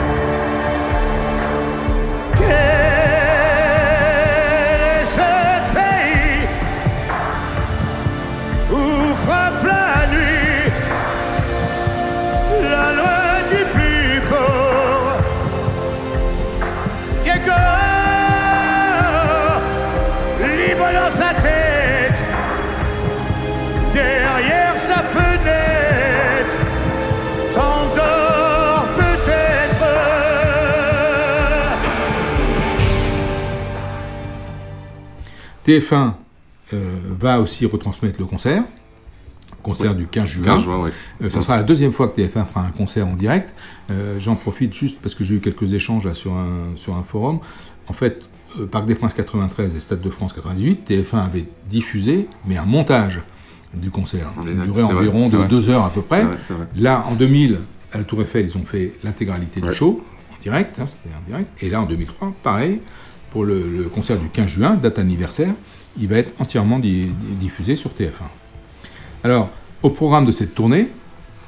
[35.65, 36.13] TF1
[36.73, 38.63] euh, va aussi retransmettre le concert,
[39.63, 39.97] concert Oui.
[39.97, 40.45] du 15 juin.
[40.45, 40.89] 15 juin, oui.
[41.23, 43.53] Euh, ça sera la deuxième fois que TF1 fera un concert en direct.
[43.89, 47.03] Euh, J'en profite juste parce que j'ai eu quelques échanges là, sur, un, sur un
[47.03, 47.39] forum.
[47.87, 48.21] En fait,
[48.59, 52.65] euh, Parc des Princes 93 et Stade de France 98, TF1 avait diffusé, mais un
[52.65, 53.21] montage
[53.73, 54.31] du concert.
[54.43, 56.23] Il Exact, durait environ de deux heures à peu près.
[56.23, 56.37] Vrai.
[56.75, 57.59] Là, en 2000,
[57.91, 61.27] à la Tour Eiffel, ils ont fait l'intégralité du show, en direct, hein, c'était en
[61.27, 61.49] direct.
[61.61, 62.79] Et là, en 2003, pareil,
[63.35, 65.53] pour le, le concert du 15 juin, date anniversaire,
[65.99, 68.29] il va être entièrement di- di- diffusé sur TF1.
[69.25, 69.49] Alors,
[69.83, 70.87] au programme de cette tournée,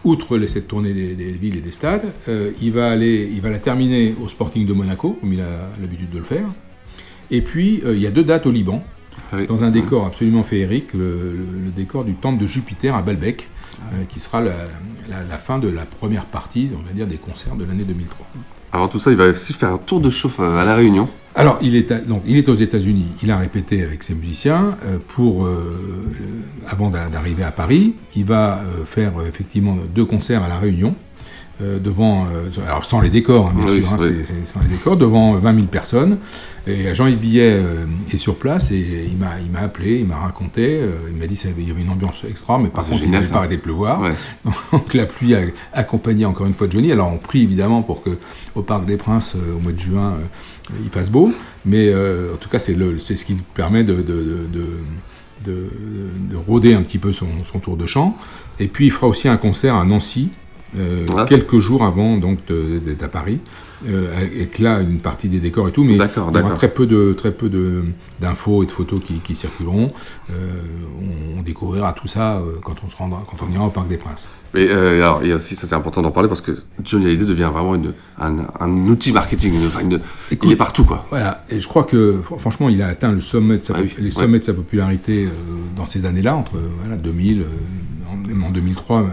[0.04, 3.39] outre les, cette tournée des, des villes et des stades, euh, il, va aller, il
[3.39, 6.43] va la terminer au Sporting de Monaco, comme il a l'habitude de le faire.
[7.32, 8.84] Et puis, euh, il y a deux dates au Liban,
[9.32, 9.47] Ah oui.
[9.47, 13.47] dans un décor absolument féerique, le, le- le décor du temple de Jupiter à Baalbek,
[13.93, 14.52] euh, qui sera la,
[15.10, 18.28] la- la fin de la première partie, on va dire, des concerts de l'année 2003.
[18.73, 21.08] Avant tout ça, il va aussi faire un tour de chauffe à La Réunion.
[21.39, 24.97] Alors, il est, donc, il est aux États-Unis, il a répété avec ses musiciens euh,
[25.08, 25.78] pour, euh,
[26.67, 27.93] avant d'a- d'arriver à Paris.
[28.15, 30.95] Il va euh, faire effectivement deux concerts à La Réunion,
[31.61, 34.23] euh, devant, euh, alors sans les décors, hein, bien Oui, sûr, hein, oui.
[34.45, 36.17] sans les décors, devant 20 000 personnes.
[36.67, 40.17] Et Jean-Yves Billet euh, est sur place et il m'a, il m'a appelé, il m'a
[40.17, 43.03] raconté, euh, il m'a dit qu'il y avait une ambiance extra, mais par Ah, contre,
[43.05, 44.01] il n'avait pas arrêté de pleuvoir.
[44.01, 44.11] Ouais.
[44.73, 45.39] Donc la pluie a
[45.73, 46.91] accompagné encore une fois Johnny.
[46.91, 48.09] Alors on prie évidemment pour que
[48.55, 51.31] au Parc des Princes euh, au mois de juin euh, il fasse beau,
[51.65, 54.47] mais euh, en tout cas c'est le c'est ce qui lui permet de, de, de,
[54.51, 54.67] de-
[55.45, 55.69] de-
[56.31, 58.17] de rôder un petit peu son, son tour de chant.
[58.59, 60.31] Et puis il fera aussi un concert à Nancy
[60.77, 63.39] euh, quelques jours avant donc d'être à Paris.
[63.87, 66.67] Euh, avec là une partie des décors et tout, mais D'accord, il y aura très
[66.73, 67.83] peu de très peu de
[68.19, 69.93] d'infos et de photos qui, qui circuleront.
[70.31, 70.33] Euh,
[71.35, 73.87] on, on découvrira tout ça euh, quand on se rendra, quand on ira au Parc
[73.87, 74.29] des Princes.
[74.55, 77.51] Mais euh, alors, a aussi, ça c'est important d'en parler parce que Johnny Hallyday devient
[77.53, 79.53] vraiment une, un, un outil marketing.
[79.79, 79.99] une-
[80.41, 81.05] il est partout, quoi.
[81.11, 83.81] Voilà, et je crois que fr- franchement, il a atteint le sommet de sa, Ah
[83.83, 84.09] oui, les ouais.
[84.11, 85.27] sommets de sa popularité
[85.75, 87.45] dans ces années-là, entre euh, voilà, 2000, euh,
[88.11, 89.03] en, même en 2003, euh,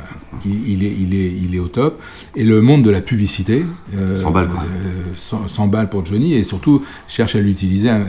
[0.46, 2.00] il, il est, il, est, il est au top.
[2.36, 4.16] Et le monde de la publicité euh,
[4.54, 4.80] 100 balles, quoi.
[4.86, 8.02] euh, 100, 100 balles pour Johnny, et surtout cherche à l'utiliser, euh,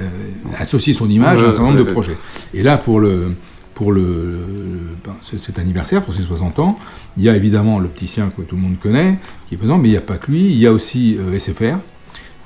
[0.58, 2.18] associer son image à un certain nombre de projets.
[2.54, 3.34] Et là, pour le
[3.74, 6.80] pour le, le- ben, ce- cet anniversaire, pour ses 60 ans.
[7.18, 9.92] Il y a évidemment l'opticien que tout le monde connaît, qui est présent, mais il
[9.92, 10.46] n'y a pas que lui.
[10.46, 11.62] Il y a aussi euh, SFR,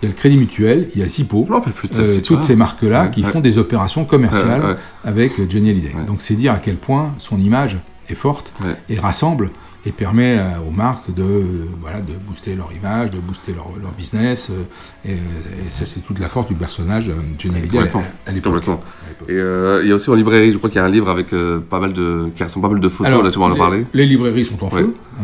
[0.01, 1.47] il y a le Crédit Mutuel, il y a Zippo,
[1.99, 3.29] euh, toutes ces marques-là Ouais, qui ouais.
[3.29, 5.91] font des opérations commerciales Ouais, avec Johnny Hallyday.
[6.07, 7.77] Donc c'est dire à quel point son image
[8.11, 8.53] est forte
[8.89, 9.51] et rassemble
[9.85, 11.43] et permet euh, aux marques de, euh,
[11.79, 14.49] voilà, de booster leur image, de booster leur, leur business.
[14.49, 14.63] euh,
[15.05, 17.79] et, et ça, c'est toute la force du personnage euh, Johnny Hallyday
[18.25, 18.63] à, l'époque.
[19.27, 21.09] Et euh, il y a aussi en librairie, je crois qu'il y a un livre
[21.09, 21.27] avec
[21.69, 23.85] pas mal de, qui rassemble pas mal de photos, Alors, là tu vas en parler.
[23.93, 24.93] les librairies sont en feu.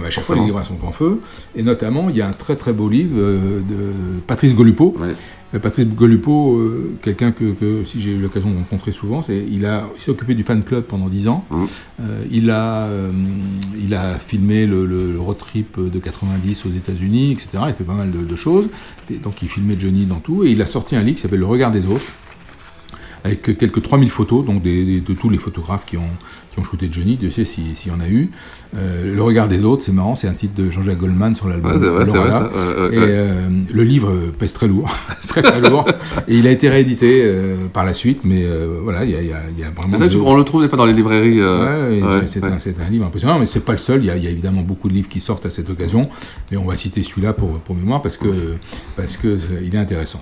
[0.00, 1.20] ouais, à chaque fois, les librairies sont en feu.
[1.54, 3.92] Et notamment, il y a un très très beau livre de
[4.26, 4.96] Patrice Golupo.
[5.60, 9.66] Patrice Golupo, euh, quelqu'un que, que si j'ai eu l'occasion de rencontrer souvent, c'est il
[9.66, 11.44] a s'est occupé du fan club pendant 10 ans.
[11.50, 11.64] Mmh.
[12.00, 13.10] Euh, il a euh,
[13.82, 17.48] il a filmé le, le- le road trip de 90 aux États-Unis, etc.
[17.68, 18.68] Il fait pas mal de, de choses.
[19.10, 21.40] Et donc il filmait Johnny dans tout et il a sorti un livre qui s'appelle
[21.40, 22.04] Le regard des autres
[23.24, 26.10] avec quelques 3000 photos, donc des- des- de tous les photographes qui ont,
[26.52, 28.30] qui ont shooté Johnny, Dieu sait si- s'il y en a eu.
[28.76, 31.72] Euh, le regard des autres, c'est marrant, c'est un titre de Jean-Jacques Goldman sur l'album
[32.52, 34.94] Ouais, Et euh, le livre pèse très lourd,
[35.28, 35.86] très très lourd.
[36.28, 39.22] Et il a été réédité euh, par la suite, mais euh, voilà, il y a,
[39.22, 39.96] y y vraiment...
[39.98, 41.40] De- on le trouve des fois dans les librairies.
[41.42, 44.00] Ouais, et ouais, c'est un, livre impressionnant, mais c'est pas le seul.
[44.02, 46.08] Il y, a, il y a évidemment beaucoup de livres qui sortent à cette occasion,
[46.50, 48.28] mais on va citer celui-là pour, pour mémoire parce que
[48.96, 50.20] parce que il est intéressant.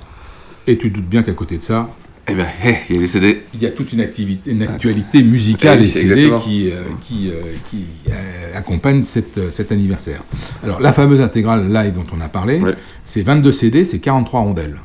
[0.66, 1.88] Et tu te doutes bien qu'à côté de ça,
[2.30, 3.42] Eh bien, hé, il y a les CD.
[3.54, 6.82] il y a toute une activité, une actualité musicale Eh oui, et CD qui euh,
[7.02, 10.22] qui, euh, qui euh, accompagne cette, cet anniversaire.
[10.62, 12.60] Alors la fameuse intégrale live dont on a parlé,
[13.02, 14.76] c'est 22 CD, c'est 43 rondelles.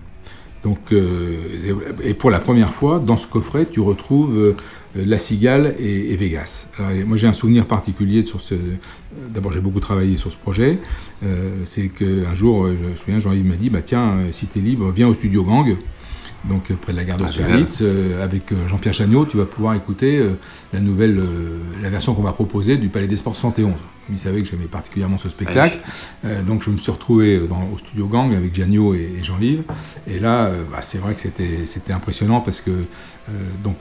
[0.63, 0.91] Donc,
[2.03, 4.55] et pour la première fois, dans ce coffret, tu retrouves
[4.95, 6.69] La Cigale et, et Vegas.
[6.79, 8.55] Alors, et moi, j'ai un souvenir particulier sur ce.
[9.31, 10.79] D'abord, j'ai beaucoup travaillé sur ce projet.
[11.65, 15.07] C'est qu'un jour, je me souviens, Jean-Yves m'a dit bah, Tiens, si t'es libre, viens
[15.07, 15.77] au studio Gang.
[16.49, 19.45] Donc, euh, près de la gare Ah, d'Austerlitz, euh, avec euh, Jean-Pierre Chagnot, tu vas
[19.45, 20.37] pouvoir écouter euh,
[20.73, 23.73] la nouvelle, euh, la version qu'on va proposer du Palais des Sports 71.
[24.11, 25.79] Il savait que j'aimais particulièrement ce spectacle.
[26.25, 29.63] Euh, donc je me suis retrouvé dans, au studio Gang avec Gianio et, et Jean-Yves.
[30.07, 32.69] Et là, bah, c'est vrai que c'était c'était impressionnant parce que
[33.63, 33.77] donc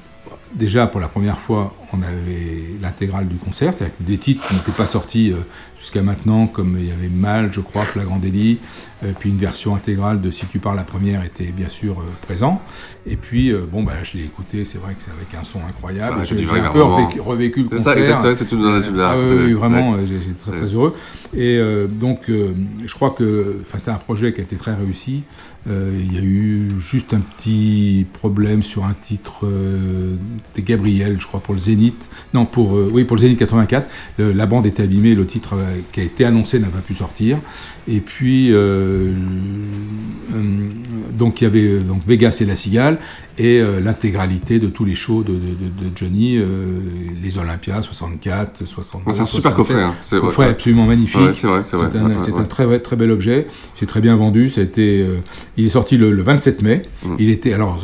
[0.54, 4.72] déjà pour la première fois, on avait l'intégrale du concert, que des titres qui n'étaient
[4.72, 5.36] pas sortis euh,
[5.78, 8.58] jusqu'à maintenant, comme il y avait Mal, je crois, Flagrant délit,
[9.04, 12.04] euh, puis une version intégrale de Si tu parles la première était bien sûr euh,
[12.22, 12.60] présent.
[13.06, 16.24] Et puis bon, bah, je l'ai écouté, c'est vrai que c'est avec un son incroyable.
[16.24, 18.36] J'ai un peu revécu, revécu le C'est ça, concert.
[18.36, 20.06] c'est tout dans la- Ah oui, oui, vraiment, Ouais.
[20.06, 20.94] j'étais très heureux.
[21.34, 22.54] Et euh, donc, euh,
[22.86, 25.22] je crois que enfin, c'est un projet qui a été très réussi.
[25.68, 31.26] Euh, il y a eu juste un petit problème sur un titre de Gabriel, je
[31.26, 31.83] crois, pour le Zénith.
[32.32, 33.86] Non, pour, euh, oui, pour le Zénith 84.
[34.18, 36.94] Le- la bande était abîmée, le titre euh, qui a été annoncé n'a pas pu
[36.94, 37.38] sortir.
[37.86, 39.12] Et puis, euh,
[40.34, 40.42] euh,
[41.12, 42.98] donc il y avait euh, donc Vegas et La Cigale
[43.36, 46.44] et euh, l'intégralité de tous les shows de, de- de- de Johnny, euh,
[47.22, 49.08] les Olympias 64, 62.
[49.10, 49.56] Ouais, c'est un super 67.
[49.56, 49.94] coffret, hein.
[50.02, 51.20] C'est- Coffret absolument magnifique.
[51.20, 51.86] Ouais, c'est vrai, c'est vrai.
[51.98, 53.46] un, Ouais, un très, très bel objet.
[53.74, 54.46] C'est très bien vendu.
[54.56, 55.16] Été, euh,
[55.56, 56.82] il est sorti le, le 27 mai.
[57.04, 57.08] Mm.
[57.18, 57.78] Il était alors,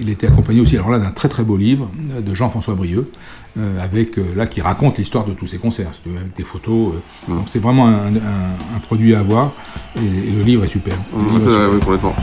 [0.00, 1.88] il était accompagné aussi alors là d'un très très beau livre
[2.24, 3.08] de Jean-François Brieux.
[3.80, 6.94] avec là qui raconte l'histoire de tous ces concerts avec des photos.
[7.28, 7.34] Mm.
[7.36, 9.52] donc c'est vraiment un, un- un produit à avoir
[9.96, 11.70] et, et le livre est super livre est vrai, super.
[11.72, 12.14] oui, complètement.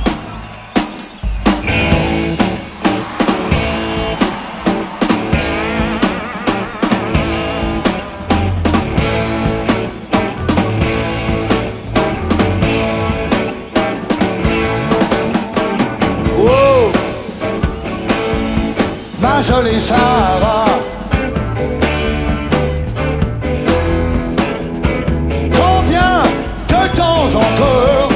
[19.60, 20.66] Ma jolie Sarah.
[25.52, 26.24] Combien
[26.70, 28.10] de temps encore?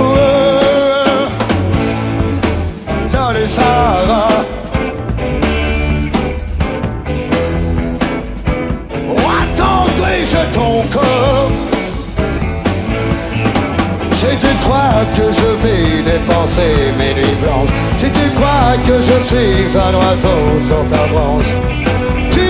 [0.00, 1.28] Ouais.
[3.08, 4.44] Jolie Sarah.
[9.08, 11.50] Oh, attendrai-je ton corps
[14.22, 17.70] si tu crois que je vais dépenser mes nuits blanches,
[18.02, 21.54] si tu crois que je suis un oiseau sur ta branche,
[22.32, 22.40] tu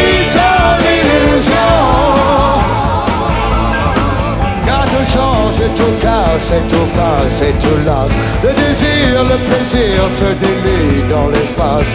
[0.00, 1.72] es ton illusion.
[4.66, 8.14] Car tout change, et tout casse, et tout passe, et tout lasse.
[8.44, 11.92] Le désir, le plaisir se dilue dans l'espace.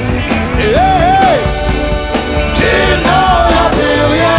[2.56, 2.64] Tu
[4.16, 4.39] rien.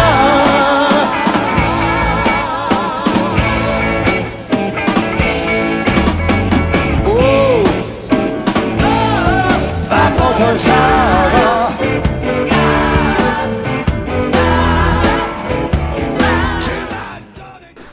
[10.56, 11.70] Sarah.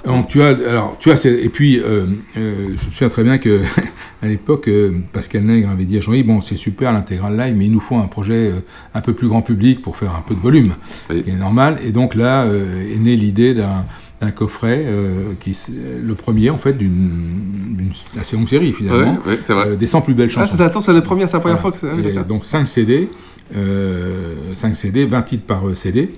[0.05, 2.05] Donc tu as, alors tu as, et puis euh,
[2.38, 3.60] euh, je me souviens très bien que
[4.21, 7.65] à l'époque, euh, Pascal Nègre avait dit à Jean-Yves, bon, c'est super l'intégral live, mais
[7.65, 8.60] il nous faut un projet euh,
[8.93, 10.73] un peu plus grand public pour faire un peu de volume,
[11.10, 11.77] ce qui est normal.
[11.83, 13.86] Et donc là euh, est née l'idée d'un
[14.19, 15.69] d'un coffret euh, qui est
[16.03, 19.67] le premier en fait d'une assez longue série finalement Ouais, ouais, vrai.
[19.69, 20.56] euh, des 100 plus belles Ah, chansons.
[20.58, 21.77] c'est attends, c'est la première, c'est la première Voilà.
[21.77, 22.17] fois que c'est.
[22.17, 23.10] ah, donc 5 CD,
[23.56, 26.10] euh, 5 CD, 20 titres par euh, CD.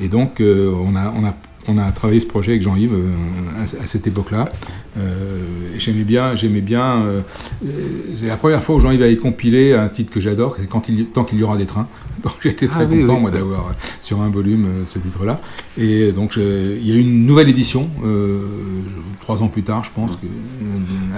[0.00, 1.34] Et donc euh, on, a, on, a,
[1.68, 3.08] on a travaillé ce projet avec Jean-Yves euh,
[3.60, 4.50] à, à cette époque-là.
[4.98, 5.40] Euh,
[5.78, 7.02] j'aimais bien, j'aimais bien.
[7.02, 7.20] euh,
[8.18, 11.06] c'est la première fois où Jean-Yves avait compilé un titre que j'adore, c'est quand il,
[11.06, 11.86] tant qu'il y aura des trains.
[12.24, 13.20] Donc j'étais très Ah oui, content oui.
[13.20, 15.40] moi d'avoir sur un volume ce titre-là.
[15.78, 17.88] Et donc je- il y a eu une nouvelle édition
[19.20, 20.26] trois ans plus tard, je pense, que,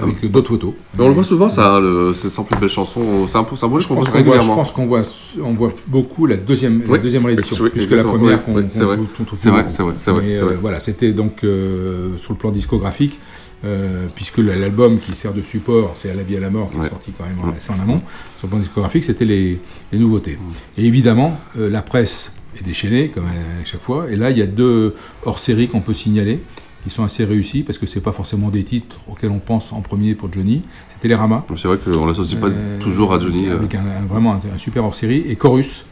[0.02, 0.72] avec d'autres photos.
[0.98, 3.26] Mais on le voit souvent, ça, le, ces 100 plus belles chansons.
[3.28, 5.02] C'est un peu symbolique, Je qu'on pense qu'on voit, je pense qu'on voit,
[5.42, 8.64] on voit beaucoup la deuxième, la deuxième réédition, oui, plus que la première qu'on oui,
[8.64, 9.64] qu'on c'est vrai.
[9.98, 13.18] C'est vrai, euh, voilà, c'était donc euh, sur le plan discographique,
[13.64, 16.70] euh, puisque la- l'album qui sert de support, c'est À la vie à la mort,
[16.70, 18.00] qui est sorti quand même assez en amont.
[18.38, 19.58] Sur le plan discographique, c'était les,
[19.92, 20.36] les nouveautés.
[20.40, 20.52] Mm.
[20.80, 24.10] Et évidemment, euh, la presse est déchaînée, comme à chaque fois.
[24.10, 26.40] Et là, il y a deux hors-série qu'on peut signaler,
[26.82, 29.82] qui sont assez réussis, parce que c'est pas forcément des titres auxquels on pense en
[29.82, 30.62] premier pour Johnny.
[30.88, 31.44] C'est Télérama.
[31.56, 33.48] C'est vrai qu'on l'associe pas Euh, toujours à Johnny.
[33.50, 35.22] Avec un, un- vraiment un, un super hors-série.
[35.28, 35.84] Et Chorus,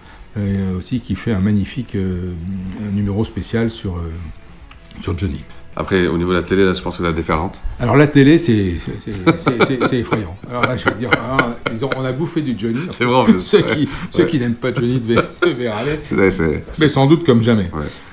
[0.77, 2.33] aussi, qui fait un magnifique euh,
[2.87, 4.11] un numéro spécial sur, euh,
[5.01, 5.41] sur Johnny.
[5.77, 7.61] Après, au niveau de la télé, là, je pense que c'est la déferlante.
[7.79, 8.77] Alors la télé, c'est
[9.93, 10.37] effrayant.
[10.51, 12.81] Alors là, je veux dire, ah, ils ont- on a bouffé du Johnny.
[12.91, 13.39] C'est vrai.
[13.39, 13.89] Ceux qui, Ouais.
[14.11, 15.99] ceux qui n'aiment pas Johnny devaient, râler.
[16.05, 17.71] C'est- Mais sans doute comme jamais.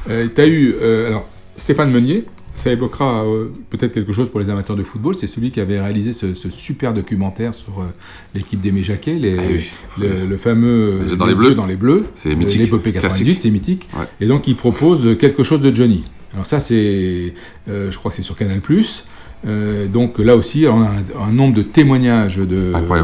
[0.07, 4.49] tu as eu, euh, alors, Stéphane Meunier, ça évoquera euh, peut-être quelque chose pour les
[4.49, 5.13] amateurs de football.
[5.15, 7.85] C'est celui qui avait réalisé ce, ce super documentaire sur euh,
[8.33, 9.69] l'équipe d'Aimé Jacquet, les- Ah oui.
[9.99, 11.55] le, le fameux Les yeux dans les bleus.
[11.55, 12.05] dans les bleus.
[12.15, 12.61] C'est euh, mythique.
[12.61, 13.41] L'épopée 98, Classique.
[13.41, 13.89] c'est mythique.
[13.97, 14.05] Ouais.
[14.21, 16.03] Et donc, il propose quelque chose de Johnny.
[16.33, 17.33] Alors ça, c'est,
[17.69, 18.59] euh, je crois que c'est sur Canal+.
[19.47, 23.03] Euh, donc là aussi, on a un, un nombre de témoignages de, de- euh,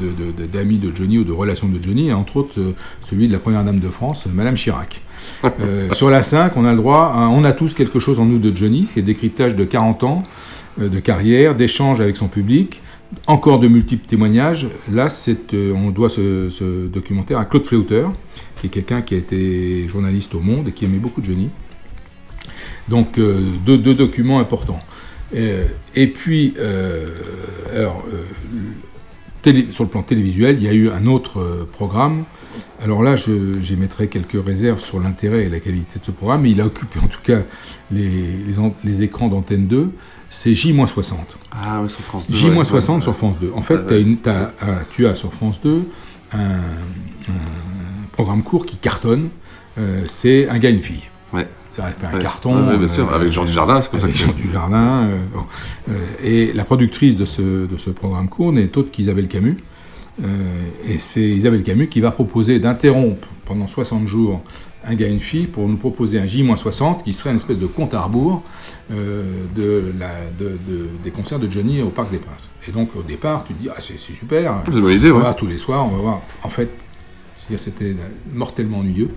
[0.00, 2.72] de- de- de- d'amis de, Johnny ou de relations de Johnny, et entre autres euh,
[3.00, 5.00] celui de la première dame de France, euh, Madame Chirac.
[5.44, 8.24] Euh, sur la 5, on a le droit, à- on a tous quelque chose en
[8.24, 10.22] nous de Johnny, c'est décryptage de 40 ans
[10.80, 12.80] euh, de carrière, d'échanges avec son public,
[13.26, 14.68] encore de multiples témoignages.
[14.90, 18.06] Là, euh, on doit ce, documentaire à Claude Fleuter,
[18.60, 21.50] qui est quelqu'un qui a été journaliste au Monde et qui aimait beaucoup Johnny.
[22.88, 24.80] Donc, deux, deux documents importants.
[25.32, 26.54] Et puis,
[27.72, 28.04] alors,
[29.42, 32.24] télé- sur le plan télévisuel, il y a eu un autre euh, programme.
[32.82, 33.14] Alors là,
[33.60, 36.98] j'émettrai quelques réserves sur l'intérêt et la qualité de ce programme, mais il a occupé
[37.00, 37.40] en tout cas
[37.90, 38.08] les,
[38.46, 39.90] les, an- les écrans d'antenne 2.
[40.28, 41.14] C'est J-60.
[41.52, 42.36] Ah oui, sur France 2.
[42.36, 43.00] J-60 ouais.
[43.02, 43.52] sur France 2.
[43.54, 44.50] En fait, une- ah,
[44.90, 45.82] tu as sur France 2
[46.32, 46.38] un,
[47.28, 49.28] un programme court qui cartonne.
[49.78, 51.02] euh, c'est Un gars, une fille.
[51.74, 52.22] Ça a fait un Ouais.
[52.22, 52.54] carton.
[52.66, 55.04] Ouais, ouais, bien sûr, avec Jean Dujardin, c'est comme ça avec que- Jean Dujardin.
[55.06, 55.42] euh, bon.
[55.90, 59.56] Euh, et la productrice de ce, de ce programme court n'est autre qu'Isabelle Camus.
[60.22, 60.26] Euh,
[60.86, 64.42] et c'est Isabelle Camus qui va proposer d'interrompre pendant 60 jours
[64.84, 67.66] un gars et une fille pour nous proposer un J-60 qui serait une espèce de
[67.66, 68.42] compte à rebours
[68.92, 69.22] euh,
[69.56, 72.50] de la, de, de- des concerts de Johnny au Parc des Princes.
[72.68, 75.20] Et donc au départ, tu te dis, ah c'est super, C'est une bonne idée, on
[75.20, 75.34] va ouais.
[75.36, 76.20] tous les soirs, on va voir.
[76.42, 76.68] En fait,
[77.56, 77.94] c'était
[78.34, 79.08] mortellement ennuyeux,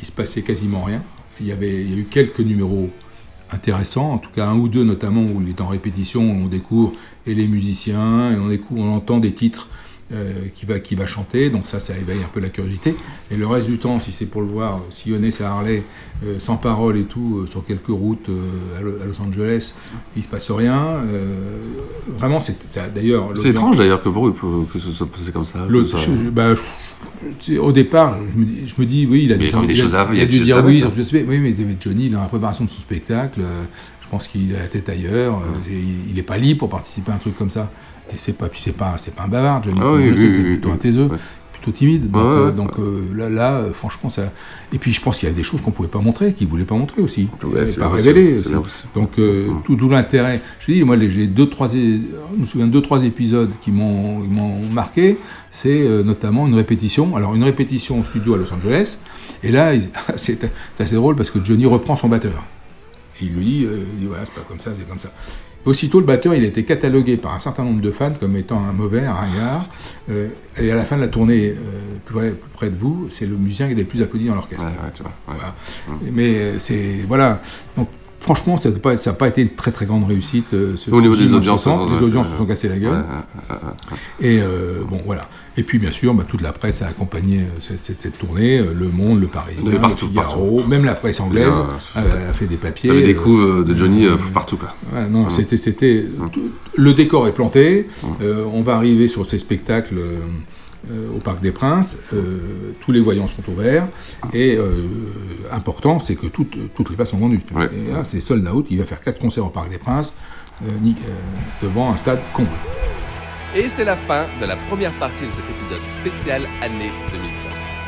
[0.00, 1.02] il se passait quasiment rien.
[1.40, 2.90] Il y, avait, il y a eu quelques numéros
[3.50, 6.46] intéressants, en tout cas un ou deux notamment où il est en répétition, où on
[6.46, 6.92] découvre
[7.26, 9.68] et les musiciens, et on, découvre, on entend des titres
[10.12, 12.94] euh, qui, va, qui va chanter, donc ça, ça éveille un peu la curiosité.
[13.30, 15.82] Et le reste du temps, si c'est pour le voir sillonner sa Harley
[16.24, 19.74] euh, sans parole et tout, euh, sur quelques routes euh, à, Lo- à Los Angeles,
[20.16, 21.00] il se passe rien.
[21.06, 21.56] euh,
[22.18, 22.56] vraiment, c'est.
[22.94, 24.34] D'ailleurs, C'est étrange d'ailleurs que pour eux,
[24.72, 25.66] que ce soit passé comme ça.
[25.96, 29.44] Je- bah, je- au départ, je me, dis, je me dis, oui, il a dû,
[29.62, 30.90] il il a- il a dû dire oui, sur
[31.66, 33.64] mais Johnny, dans la préparation de son spectacle, euh,
[34.02, 35.70] je pense qu'il a la tête ailleurs, euh,
[36.08, 37.70] il n'est pas libre pour participer à un truc comme ça.
[38.12, 40.36] Et c'est pas, puis c'est pas, c'est pas un bavard, Johnny, Ah oui, oui, c'est
[40.36, 41.08] oui, plutôt un taiseux,
[41.52, 42.10] plutôt timide.
[42.10, 44.30] Donc, euh, donc euh, là, là, euh, franchement, ça.
[44.72, 46.66] Et puis je pense qu'il y a des choses qu'on pouvait pas montrer, qu'il voulait
[46.66, 48.40] pas montrer aussi, Ouais, pas révéler.
[48.94, 50.40] Donc euh, tout d'où l'intérêt.
[50.60, 51.78] Je te dis, moi j'ai deux trois, je
[52.36, 54.20] me souviens de deux trois épisodes qui m'ont
[54.70, 55.18] marqué.
[55.50, 57.16] C'est notamment une répétition.
[57.16, 58.98] Alors une répétition au studio à Los Angeles.
[59.42, 59.72] Et là,
[60.16, 62.42] c'est c'est assez drôle parce que Johnny reprend son batteur.
[63.20, 65.12] Et il lui dit, euh, il dit voilà, c'est pas comme ça, c'est comme ça.
[65.64, 68.58] Aussitôt, le batteur, il a été catalogué par un certain nombre de fans comme étant
[68.58, 69.64] un mauvais, un ringard.
[70.10, 71.54] Euh, et à la fin de la tournée, euh,
[72.04, 74.34] plus, près, plus près de vous, c'est le musicien qui est le plus applaudi dans
[74.34, 74.66] l'orchestre.
[74.66, 75.34] Ouais, ouais, tu vois, ouais.
[75.38, 75.54] Voilà.
[76.12, 77.40] Mais euh, c'est voilà.
[77.76, 77.88] Donc
[78.24, 80.46] franchement, ça n'a pas, été une très très grande réussite.
[80.54, 81.88] euh, ce- Au niveau des audiences, 60.
[81.88, 83.04] ça, les audiences se sont cassées la gueule.
[84.20, 85.28] Et euh, bon, voilà.
[85.56, 88.58] Et puis, bien sûr, bah, toute la presse a accompagné euh, cette, cette- cette tournée.
[88.58, 91.54] Le Monde, Le Parisien, partout, Le Figaro, même la presse anglaise
[91.94, 92.88] a fait des papiers.
[92.90, 94.74] T'avais des coups de Johnny partout, quoi.
[94.92, 95.30] Ouais, non, Hum.
[95.30, 97.88] c'était, c'était, tout- le décor est planté.
[98.22, 99.96] euh, on va arriver sur ces spectacles
[101.14, 101.96] au Parc des Princes.
[102.12, 103.88] euh, tous les voyants sont ouverts.
[104.32, 104.86] Et euh,
[105.50, 107.40] important, c'est que toutes, toutes les places sont vendues.
[107.92, 108.66] Là, c'est sold out.
[108.70, 110.14] Il va faire quatre concerts au Parc des Princes
[110.62, 112.48] euh, ni- euh, devant un stade comble.
[113.56, 117.28] Et c'est la fin de la première partie de cet épisode spécial année 2020.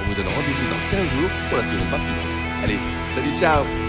[0.00, 2.06] On vous donne rendez-vous dans 15 jours pour la seconde partie.
[2.64, 2.78] Allez,
[3.14, 3.85] salut, ciao